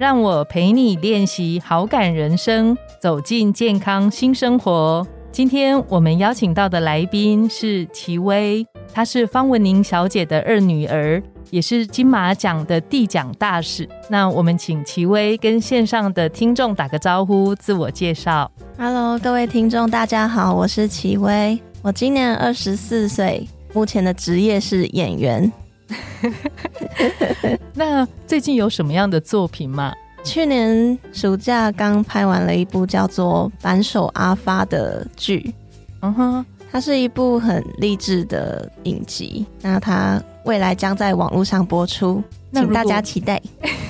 [0.00, 5.06] 让我陪你练习好感人生，走进健康新生活。
[5.30, 13.86] 今天我们邀请到的来宾是齐薇，她是方文宁小姐的二女儿，也是金马奖的递奖大使。
[14.08, 18.50] 那我们请齐薇跟线上的听众打个招呼，自我介绍。
[18.78, 25.52] Hello，各位听众，大家好，我是齐薇，我今年二十四岁，目前的职业是演员。
[27.74, 29.92] 那最近有什么样的作品吗？
[30.22, 35.54] 去年暑假刚拍完了一部叫做《扳手阿发》的剧，
[36.02, 39.46] 嗯哼，它是一部很励志的影集。
[39.62, 43.40] 那它未来将在网络上播出，请大家期待。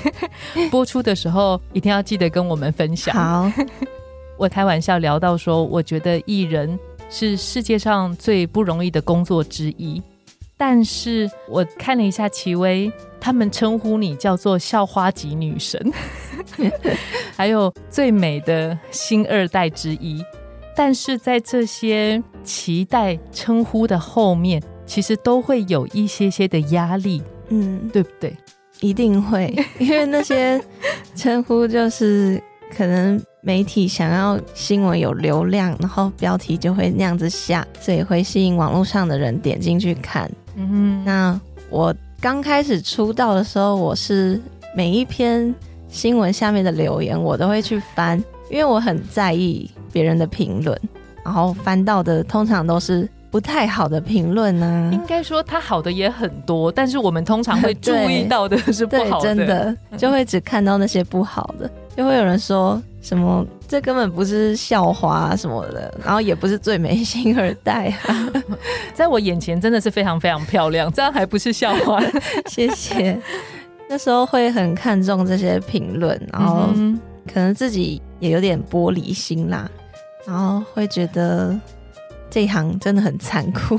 [0.70, 3.12] 播出的时候一定要记得跟我们分享。
[3.12, 3.50] 好，
[4.38, 6.78] 我开玩笑聊到说，我觉得艺人
[7.10, 10.00] 是世界上最不容易的工作之一。
[10.60, 15.90] 但是我看了一下齐薇，他们称呼你叫做校花级女神，
[17.34, 20.22] 还有最美的新二代之一。
[20.76, 28.36] 但是在这些期待称呼的后面，其实都会有一些些的压力，嗯，对不对？
[28.80, 30.62] 一定会，因为那些
[31.14, 32.38] 称呼就是
[32.76, 40.30] 可能媒体想要新闻有流量，然后标题就会那样子下，所以会吸引网络上的人点进去看。
[40.56, 44.40] 嗯，那我刚开始出道的时候，我是
[44.76, 45.54] 每一篇
[45.88, 50.78] 新闻下面的留言，我都会去翻，因为我很在意别人的评论。
[51.22, 54.90] 然后翻到的通常都是不太好的评论呢。
[54.92, 62.82] 应该说他好的也很多，但是我们通常会注意到的是不好的， 真的 就会只看到那些不好的，就会有人说。
[63.00, 63.46] 什么？
[63.66, 67.92] 这根本不是校花什么的，然后也不是最美星二代，
[68.92, 72.00] 在我眼前真的是非常非常漂亮，这样还不是校花？
[72.46, 73.18] 谢谢。
[73.88, 76.68] 那时候会很看重这些评论，然后
[77.32, 79.68] 可能自己也有点玻璃心啦，
[80.26, 81.58] 然后会觉得
[82.28, 83.78] 这一行真的很残酷。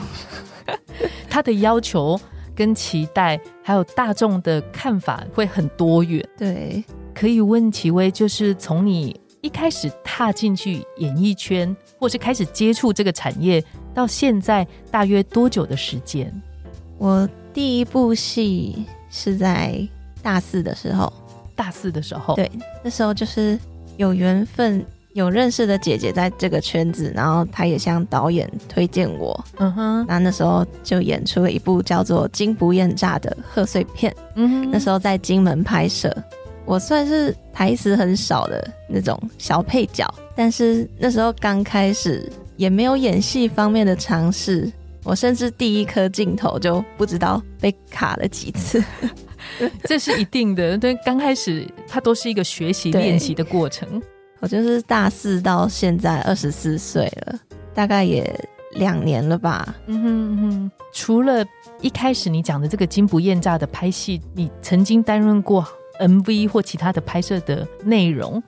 [1.30, 2.20] 他的要求
[2.56, 6.28] 跟期待，还有大众的看法会很多元。
[6.38, 6.84] 对。
[7.22, 16.34] 可以问齐薇，就是从你一开始踏进去演艺圈，或是开始接触这个产业，到现在大约多久的时间？
[16.98, 19.88] 我第一部戏是在
[20.24, 21.14] 大四的时候，
[21.56, 22.52] 大四的时候，对，
[22.84, 23.56] 那时候就是
[23.98, 24.84] 有缘分，
[25.14, 36.12] 有认识的姐姐在这个圈子，然后她也向导演推荐我，嗯哼，那那时候就演出了一部叫做《金不厌诈》的贺岁片，嗯哼，那时候在金门拍摄。
[36.66, 44.72] 我算是台词很少的那种小配角，但是那时候刚开始也没有演戏方面的尝试，
[45.04, 48.82] 我甚至第一颗镜头就不知道被卡了几次，
[49.84, 50.78] 这是一定的。
[50.78, 54.02] 对，刚开始它都是一个学习练习的过程。
[54.40, 57.40] 我就是大四到现在二十四岁了，
[57.74, 58.34] 大概也
[58.74, 59.76] 两年了吧。
[59.88, 60.72] 嗯哼哼。
[60.94, 61.46] 除了
[61.80, 65.66] 一开始你讲的这个金不厌诈的拍戏，你曾经担任过。
[66.00, 68.42] MV 或其他的拍摄的内容，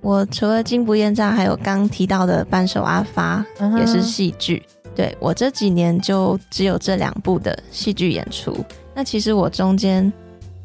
[0.00, 3.44] 我除了《金不厌诈》，还有刚提到的《扳手阿发》，
[3.78, 4.62] 也是戏剧。
[4.94, 8.56] 对我这几年就只有这两部的戏剧演出。
[8.94, 10.10] 那其实我中间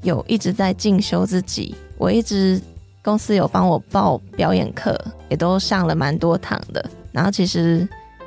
[0.04, 2.62] 有一直在进修自己，我一直
[3.04, 6.90] 公司有帮我报表演课，也都上了蛮多堂的。
[7.12, 7.86] 然后其实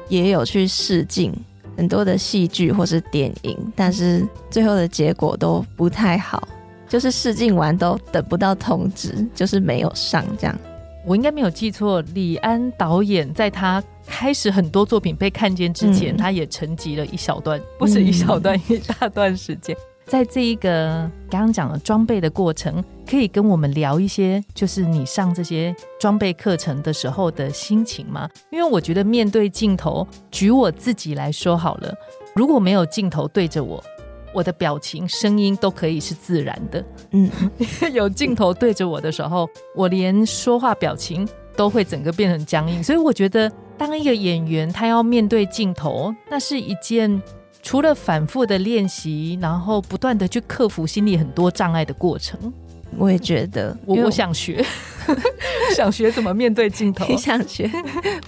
[0.09, 1.35] 也有去试镜
[1.75, 6.47] 很多的戏剧或是电影，但是最后的结果都不太好。
[6.94, 10.56] 就是试镜完都等不到通知，就是没有上这样。
[11.05, 19.76] 我应该没有记错，李安导演在他开始很多作品被看见之前，他也沉寂了一小段，不是一小段，一大段时间。
[20.06, 22.81] 在这一个刚刚讲的装备的过程，
[23.11, 28.31] 可以跟我们聊一些，就是你上这些装备课程的时候的心情吗？
[28.52, 31.93] 因为我觉得面对镜头，举我自己来说好了，
[32.37, 33.82] 如果没有镜头对着我。
[34.35, 37.31] 我的表情、声音都可以是自然的，嗯，
[37.95, 41.27] 有镜头对着我的时候，我连说话表情
[41.57, 42.83] 都会整个变成僵硬。
[42.83, 47.23] 所以我觉得，当一个演员他要面对镜头，那是一件
[47.63, 52.53] 除了反复的练习，然后不断的去克服心里很多障碍的过程。
[52.97, 54.65] 我也觉得，我我想学，
[55.75, 57.05] 想学怎么面对镜头。
[57.09, 57.71] 你 想学？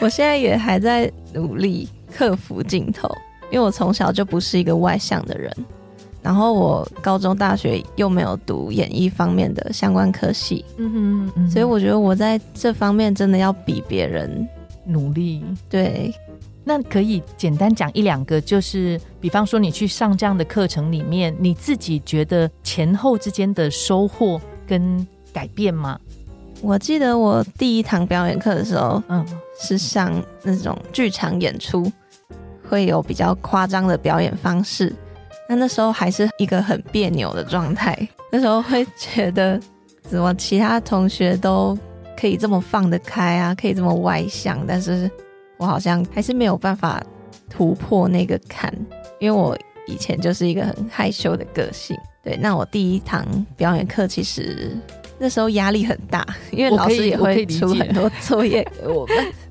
[0.01, 3.09] 我现在也还在努力克服镜头，
[3.51, 5.55] 因为我从小就不是一个外向的人，
[6.27, 14.45] 然后我高中、大学又没有读演艺方面的相关科系，嗯哼，所以我觉得我在这方面真的要比别人
[14.85, 15.45] 努力。
[15.69, 16.13] 对。
[16.65, 25.97] 那可以简单讲一两个，就是比方说你去上这样的课程里面，你自己觉得前后之间的收获跟改变吗？
[26.61, 29.25] 我记得我第一堂表演课的时候，嗯，
[29.61, 30.13] 是上
[30.43, 31.89] 那种剧场演出，
[32.69, 34.93] 会有比较夸张的表演方式。
[35.49, 37.97] 那那时候还是一个很别扭的状态，
[38.31, 39.61] 那时候会觉得
[40.03, 41.77] 怎么其他同学都
[42.19, 45.11] 可以这么放得开啊，可以这么外向，但是。
[45.59, 47.03] 我好像还是没有办法
[47.49, 48.71] 突破那个坎，
[49.19, 49.57] 因为我
[49.87, 51.97] 以前就是一个很害羞的个性。
[52.23, 53.25] 对，那我第一堂
[53.57, 54.77] 表演课其实
[55.19, 59.17] 那时候压力很大，因为老师也会出很多作业给我们。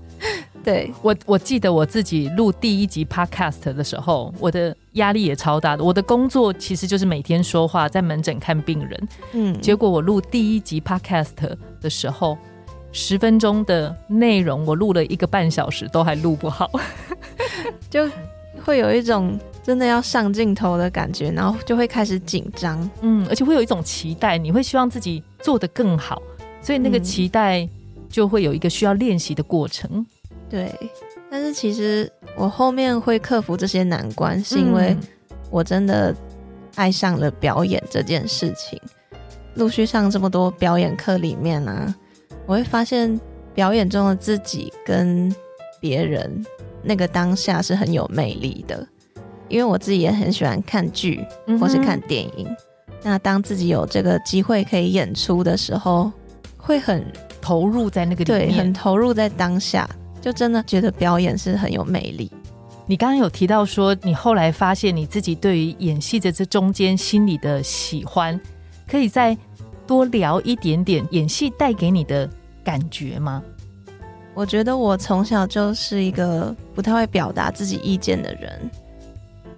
[0.66, 5.84] 对我，我记得我自己录第一集 podcast 的时候，我的压力也超大的。
[5.84, 9.08] 我的工作其实就是每天说话，在门诊看病人。
[9.34, 12.38] 嗯，结果我录第一集 podcast 的时候。
[12.98, 16.72] 十分钟的内容，我录了一个半小时，都还录不好，
[17.92, 18.10] 就
[18.64, 26.22] 会有一种真的要上镜头的感觉，然后就会开始紧张，嗯，而且会有一种期待，你会希望自己做得更好，
[26.62, 27.68] 所以那个期待
[28.10, 30.06] 就会有一个需要练习的过程。
[30.56, 30.74] 对，
[31.30, 34.96] 但是其实我后面会克服这些难关，是因为
[35.52, 36.16] 我真的
[36.76, 38.82] 爱上了表演这件事情，
[39.56, 41.94] 陆续上这么多表演课里面呢。
[42.46, 43.20] 我会发现
[43.54, 45.34] 表演中的自己跟
[45.82, 46.46] 别人
[46.82, 48.88] 那个当下是很有魅力的，
[49.50, 51.22] 因为我自己也很喜欢看剧
[51.60, 52.48] 或是看电影。
[53.04, 56.10] 那当自己有这个机会可以演出的时候，
[56.56, 57.06] 会很
[57.42, 59.90] 投入在那个里面，很投入在当下，
[60.26, 62.32] 就真的觉得表演是很有魅力。
[62.88, 68.40] 你刚刚有提到说，你后来发现你自己对于演戏的这中间心里的喜欢，
[68.88, 69.38] 可以再。
[69.88, 72.28] 多聊一点点演戏带给你的
[72.64, 73.44] 感觉吗？
[74.34, 78.72] 我觉得我从小就是一个不太会表达自己意见的人，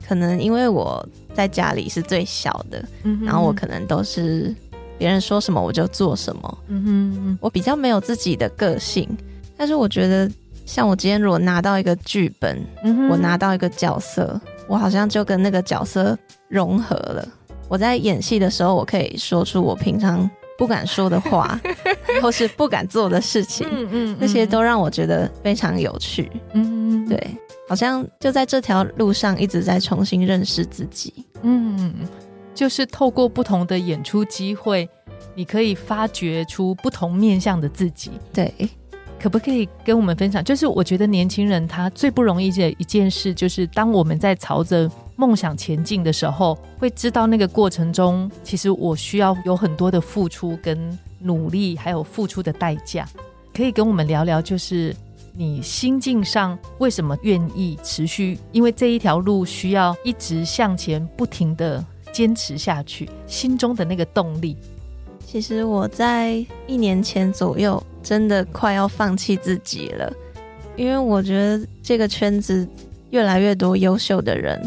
[0.05, 2.83] 可能因为我在家里是最小的，
[3.23, 4.53] 然后我可能都是
[4.97, 9.07] 别人说什么我就做什么，嗯哼，我比较没有自己的个性。
[9.55, 10.29] 但是我觉得，
[10.67, 12.61] 像我今天如果拿到一个剧本，
[13.09, 16.15] 我拿到一个角色，我好像就跟那个角色
[16.49, 17.27] 融合了。
[17.69, 21.59] 我在演戏的时候，我可以说出我平常不敢说的话，
[22.21, 27.37] 或是不敢做的事情，嗯嗯，那些都让我觉得非常有趣，嗯，对，
[27.69, 31.95] 好像就在这条路上一直在重新认识自己，嗯，
[32.53, 34.87] 就是透过不同的演出机会，
[35.33, 38.53] 你可以发掘出不同面向的自己，对。
[39.19, 40.43] 可不可以跟我们分享？
[40.43, 53.07] 就是我觉得年轻人他最不容易的一件事，就是当我们在朝着梦想前进的时候，会知道那个过程中，其实我需要有很多的付出跟努力，还有付出的代价。
[53.53, 54.95] 可以跟我们聊聊，就是
[55.35, 58.37] 你心境上为什么愿意持续？
[58.51, 64.55] 因为这一条路需要一直向前，不停的坚持下去，心中的那个动力。
[65.29, 66.33] 其实我在
[66.67, 70.09] 一年前左右，真的快要放弃自己了，
[70.77, 72.65] 因为我觉得这个圈子
[73.09, 74.57] 越来越多优秀的人，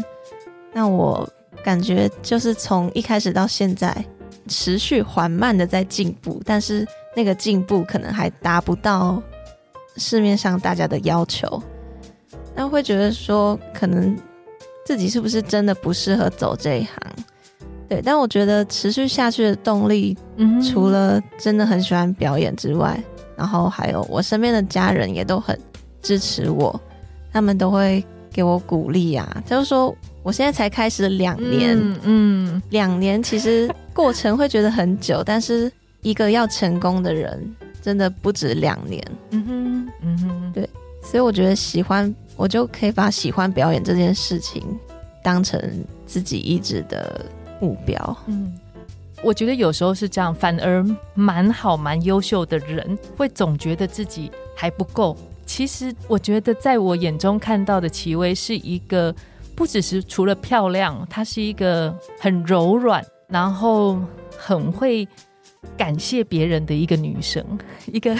[0.71, 1.27] 那我
[1.63, 4.05] 感觉就是从一开始到现在，
[4.47, 9.19] 持续缓慢的在进步，但是那个进步可能还达不到
[9.97, 11.61] 市面上大家的要求，
[12.53, 14.15] 那会觉得说，可能
[14.85, 16.95] 自己是不是真的不适合走这一行？
[17.91, 20.17] 对，但我觉得持续下去的动力，
[20.63, 22.97] 除了真的很喜欢表演之外，
[23.35, 25.59] 然后还有我身边的家人也都很
[26.01, 26.79] 支持我，
[27.33, 29.43] 他们都会给我鼓励啊。
[29.45, 29.93] 就是说，
[30.23, 35.69] 我现在才开始两年，嗯，两年其实过程会觉得很久，但是
[36.01, 39.05] 一个要成功的人，真的不止两年。
[39.31, 40.69] 嗯哼，嗯哼，对，
[41.03, 44.63] 所以我觉得喜欢，我就可以把喜欢表演这件事情
[45.21, 45.61] 当成
[46.05, 47.25] 自己一直的。
[47.61, 48.51] 目标，嗯，
[49.23, 55.15] 我觉得有时候是这样，反而蛮好、蛮优秀的人会总觉得自己还不够。
[55.45, 59.13] 其实，我觉得在我眼中看到的齐薇是一个，
[59.55, 63.99] 不只是除了漂亮，她是一个很柔软，然后
[64.37, 65.07] 很会
[65.77, 67.45] 感谢别人的一个女生。
[67.87, 68.15] 一个，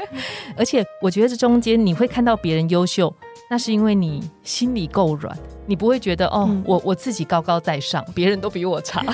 [0.56, 3.12] 而且我觉得这中间你会看到别人优秀。
[3.50, 5.36] 那是因为你心里够软，
[5.66, 9.04] 你不会觉得哦，我我自己高高在上，别人都比我差。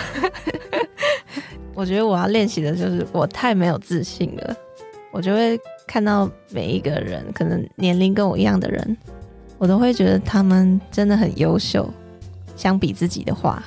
[1.74, 4.56] 我觉得我要练习的就是我太没有自信了，
[5.12, 8.96] 我就会看到每一个人，可能年龄跟我一样的人，
[9.58, 11.88] 我都会觉得他们真的很优秀。
[12.56, 13.60] 相比自己的话，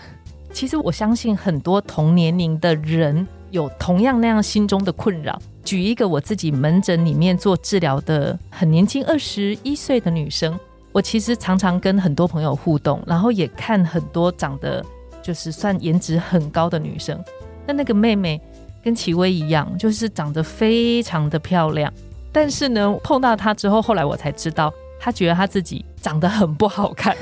[0.54, 5.38] 其实我相信很多同年龄的人有同样那样心中的困扰。
[5.68, 10.58] 举一个我自己门诊里面做治疗的很年轻二十一岁的女生，
[10.94, 14.82] 我其实常常跟很多朋友互动，然后也看很多长得
[15.22, 17.22] 就是算颜值很高的女生。
[17.66, 18.40] 那那个妹妹
[18.82, 21.92] 跟齐薇一样，就是长得非常的漂亮。
[22.32, 27.14] 但是呢，碰到她之后，后来我才知道，她觉得她自己长得很不好看。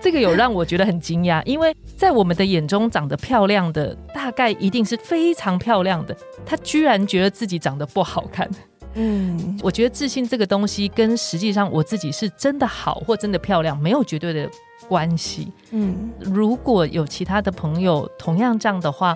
[0.00, 6.16] 这个有让我觉得很惊讶，因为在我们的眼中，长得漂亮的大概一定是非常漂亮的。
[6.46, 8.48] 她居然觉得自己长得不好看。
[8.94, 14.50] 嗯，我觉得自信这个东西跟实际上我自己是真的好或真的漂亮没有绝对的
[14.88, 15.52] 关系。
[15.70, 19.14] 嗯，如果有其他的朋友同样这样的话。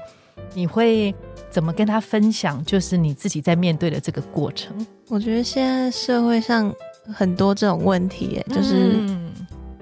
[0.54, 1.14] 你会
[1.50, 2.62] 怎么跟他分享？
[2.64, 4.74] 就是你自己在面对的这个过程。
[5.08, 6.74] 我觉得现在社会上
[7.14, 8.98] 很多这种问题，就是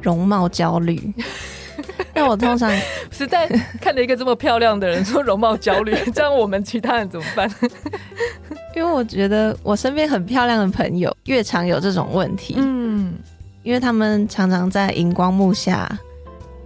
[0.02, 1.12] 容貌焦虑。
[2.14, 2.70] 那我通常
[3.10, 3.48] 实在
[3.80, 7.50] 看着一个这么漂亮的人说容貌焦虑， 这样我们其他人怎么办？
[8.76, 12.54] 因为我觉得我身边很漂亮的朋友越常有这种问题。
[12.58, 13.14] 嗯，
[13.62, 15.90] 因为他们常常在荧光幕下，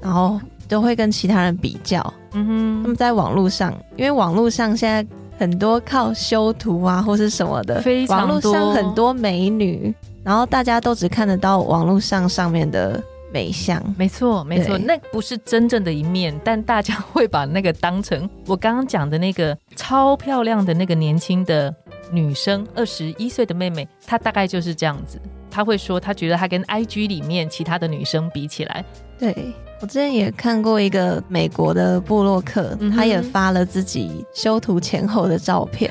[0.00, 0.41] 然后。
[0.67, 5.07] 都会跟其他人比较，嗯哼，他们在网络上，因为网络上现在
[5.38, 13.00] 很多靠修图啊或是什么的，非常多，网络上很多美女，然后大家都只看得到网络上上面的
[13.35, 21.75] 美相，没错没错，那不是真正的一面，但大家会把那个当成我刚刚讲的那个超漂亮的那个年轻的
[22.12, 28.85] 女生，二十一岁的妹妹，她大概就是这样子，她会说她觉得她跟 IG 里面其他的女生比起来，
[29.19, 29.35] 对。
[29.81, 35.91] 我之前也看过一个美国的布洛克，他也发了自己修图前后的照片，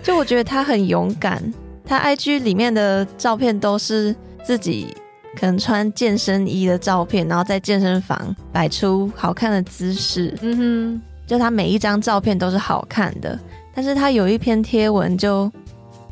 [0.00, 1.42] 就我觉得他很勇敢。
[1.84, 4.94] 他 IG 里面的照片都是自己
[5.36, 10.36] 可能穿健身衣的照片，然后在健身房摆出好看的姿势。
[10.42, 13.38] 嗯哼，就他每一张照片都是好看的，
[13.74, 15.50] 但是他有一篇贴文就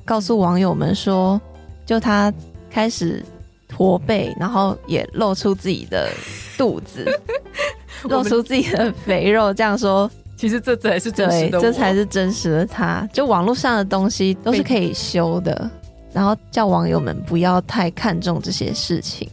[0.05, 1.41] 告诉网友们说，
[1.87, 2.33] 就他
[2.71, 3.25] 开始。
[3.73, 6.11] 驼背，然后也露出自己的
[6.59, 7.07] 肚子，
[8.03, 9.55] 露出自己的肥肉。
[9.55, 13.09] 这样说，其实这才是真实的，这才是真实的他。
[13.13, 15.71] 就网络上的东西都是可以修的，
[16.13, 19.29] 然后叫网友们不要太看重这些事情。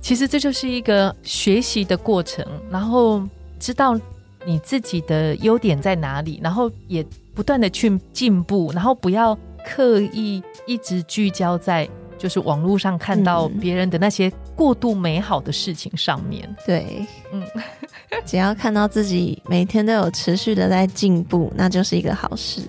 [0.00, 3.22] 其实这就是一个学习的过程，然后
[3.58, 3.98] 知道
[4.44, 7.04] 你自己的优点在哪里，然后也
[7.34, 11.88] 不断的去进步，然后不要刻意一直聚焦在。
[12.16, 17.42] 就是网络上看到别人的那些过度美好的事情上面，对，嗯，
[18.24, 22.62] 只要看到自己每天都有持续的在进步，那就是一个好事。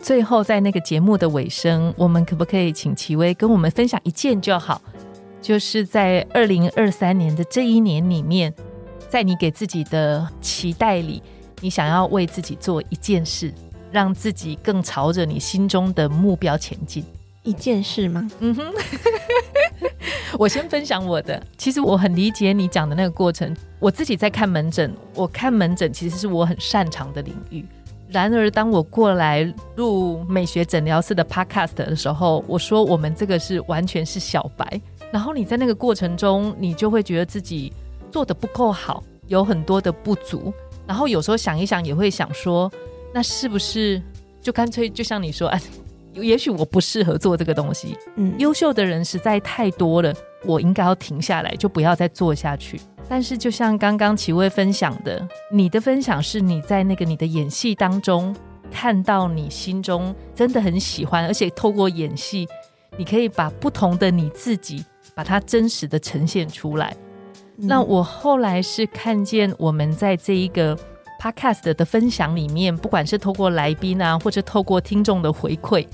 [0.00, 4.80] 最后在那个节目的尾声，我们可不可以请齐薇跟我们分享一件就好？
[5.42, 8.52] 就是在二零二三年的这一年里面，
[9.08, 11.22] 在你给自己的期待里，
[11.60, 13.52] 你想要为自己做一件事，
[13.90, 17.04] 让自己更朝着你心中的目标前进。
[17.42, 18.28] 一件事吗？
[18.40, 18.72] 嗯哼，
[20.36, 21.40] 我先分享我的。
[21.56, 23.56] 其实我很理解你讲的那个过程。
[23.78, 27.64] 我自己在看门诊，我看门诊其实是我很擅长的领域。
[28.08, 34.80] 然而，当我过来录美学诊疗室的 Podcast 的时候，我说我们这个是完全是小白。
[35.12, 37.72] 然后你在那个过程中，你就会觉得自己
[38.10, 40.52] 做的不够好，有很多的不足。
[40.86, 42.70] 然后有时候想一想，也会想说，
[43.12, 44.00] 那是不是
[44.40, 45.60] 就干脆就像你说，哎。
[46.22, 47.96] 也许我不适合做这个东西。
[48.16, 52.80] 嗯，优秀的人实在太多了，我应该要停下来，就不要再做下去。
[53.08, 58.34] 但是，就像刚刚齐薇分享的，你的分享是你在那个你的演戏当中
[58.68, 62.48] 看到你心中真的很喜欢，而且透过演戏，
[62.96, 66.96] 你可以把不同的你自己，把它真实的呈现出来。
[67.54, 70.76] 那我后来是看见我们在这一个
[71.22, 75.86] podcast 的分享里面，不管是透过来宾啊，或者透过听众的回馈。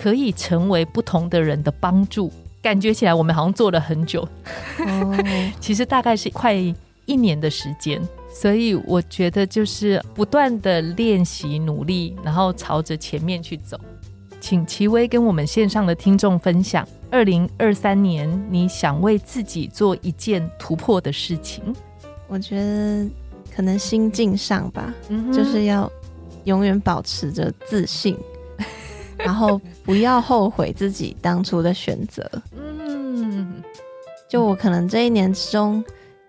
[0.00, 4.26] 可以成为不同的人的帮助，感觉起来我们好像做了很久，
[5.60, 6.54] 其实大概是快
[7.04, 8.00] 一年的时间，
[8.32, 13.78] 所以我觉得就是不断的练习努力，然后朝着前面去走。
[14.40, 21.62] 请齐薇跟我们线上的听众分享，二零二三年你想为自己做一件突破的事情。
[22.26, 23.06] 我觉得
[23.54, 24.94] 可能心境上吧，
[25.30, 25.92] 就是要
[26.44, 28.16] 永远保持着自信。
[29.24, 32.28] 然后不要后悔自己当初的选择。
[32.56, 33.62] 嗯，
[34.28, 35.84] 就我可能这一年之中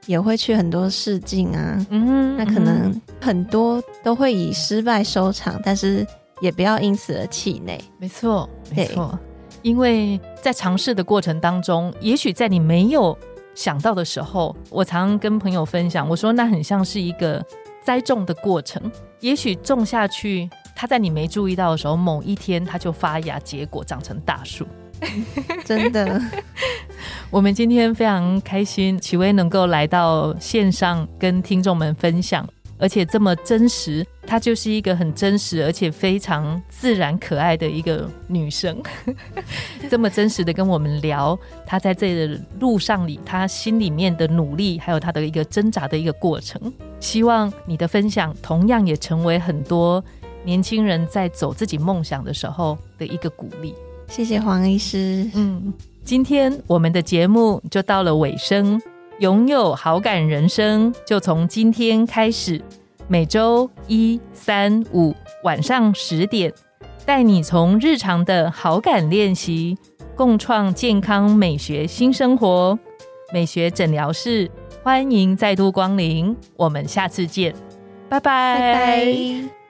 [0.07, 6.05] 也会去很多试镜啊，嗯，那可能很多都会以失败收场，但是
[6.41, 7.79] 也不要因此而气馁。
[7.97, 9.17] 没错，没错，
[9.61, 13.17] 因为在尝试的过程当中，也许在你没有
[13.53, 17.45] 想到的时候，我常跟朋友分享，我说那很像是一个
[17.83, 20.49] 栽种的过程，也许种下去，
[20.81, 24.65] 它在你没注意到的时候，某一天它就发芽结果，长成大树。
[25.63, 26.19] 真的，
[27.29, 38.81] 我们今天非常开心，启薇能够来到线上跟听众们分享，而且这么真实，她就是一个很真实而且非常自然可爱的一个女生，
[39.87, 46.59] 这么真实的跟我们聊她在这个路上里，她心里面的努力，还有她的一个挣扎的一个过程。
[46.99, 50.03] 希望你的分享同样也成为很多
[50.43, 53.73] 年轻人在走自己梦想的时候的一个鼓励。
[54.07, 55.29] 谢谢黄医师。
[55.33, 58.81] 嗯，今天我们的节目就到了尾声。
[59.19, 62.59] 拥有好感人生，就从今天开始。
[63.07, 66.51] 每周一、三、五晚上十点，
[67.05, 69.77] 带你从日常的好感练习，
[70.15, 72.77] 共创健康美学新生活。
[73.31, 74.49] 美学诊疗室，
[74.81, 76.35] 欢迎再度光临。
[76.57, 77.53] 我们下次见，
[78.09, 79.60] 拜拜。